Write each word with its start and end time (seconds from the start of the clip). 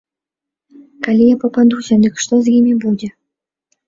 Калі 1.07 1.27
я 1.27 1.35
пападуся, 1.43 1.93
дык 2.05 2.13
што 2.23 2.39
з 2.47 2.55
імі 2.61 2.73
будзе? 2.87 3.11